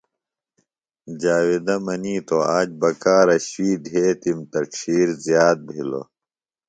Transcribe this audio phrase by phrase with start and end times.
[1.21, 6.07] جاویدہ منیتو آج بکارہ شُوئی دھیتِم تہ ڇھیر زیات بِھلوۡ۔